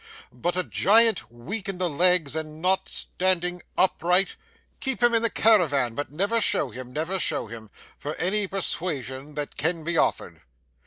But 0.33 0.57
a 0.57 0.63
giant 0.63 1.31
weak 1.31 1.69
in 1.69 1.77
the 1.77 1.87
legs 1.87 2.35
and 2.35 2.59
not 2.59 2.89
standing 2.89 3.61
upright! 3.77 4.35
keep 4.79 5.03
him 5.03 5.13
in 5.13 5.21
the 5.21 5.29
carawan, 5.29 5.93
but 5.93 6.11
never 6.11 6.41
show 6.41 6.71
him, 6.71 6.91
never 6.91 7.19
show 7.19 7.45
him, 7.45 7.69
for 7.99 8.15
any 8.15 8.47
persuasion 8.47 9.35
that 9.35 9.57
can 9.57 9.83
be 9.83 9.97
offered. 9.99 10.41